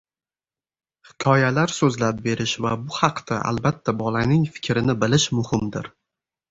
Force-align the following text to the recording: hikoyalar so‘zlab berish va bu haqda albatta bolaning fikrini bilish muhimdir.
hikoyalar 1.09 1.73
so‘zlab 1.75 2.23
berish 2.29 2.55
va 2.67 2.73
bu 2.87 2.99
haqda 3.03 3.41
albatta 3.53 3.97
bolaning 4.03 4.51
fikrini 4.59 4.99
bilish 5.07 5.33
muhimdir. 5.41 5.97